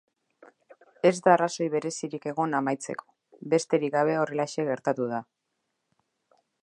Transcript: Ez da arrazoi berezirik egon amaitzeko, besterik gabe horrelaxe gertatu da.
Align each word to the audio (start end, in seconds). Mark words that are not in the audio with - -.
Ez 1.09 1.17
da 1.27 1.33
arrazoi 1.33 1.67
berezirik 1.73 2.25
egon 2.31 2.57
amaitzeko, 2.61 3.05
besterik 3.55 3.93
gabe 3.97 4.17
horrelaxe 4.23 4.67
gertatu 4.71 5.11
da. 5.13 5.21